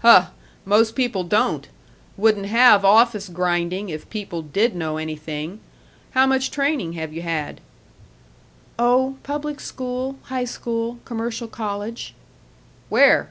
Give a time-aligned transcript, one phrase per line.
[0.00, 0.26] "Huh!
[0.66, 1.66] Most people don't!
[2.18, 5.60] Wouldn't have office grinding if people did know anything....
[6.10, 7.62] How much training have you had?"
[8.78, 12.14] "Oh, public school, high school, commercial college."
[12.90, 13.30] "Where?"